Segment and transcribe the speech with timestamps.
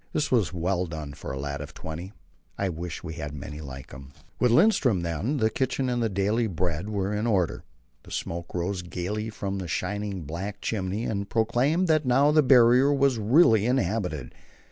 [0.13, 2.11] This was well done for a lad of twenty.
[2.57, 4.13] I wish we had many like him.
[4.39, 7.63] With Lindström, then, the kitchen and the daily bread were in order.
[8.01, 12.91] The smoke rose gaily from the shining black chimney, and proclaimed that now the Barrier
[12.91, 14.33] was really inhabited.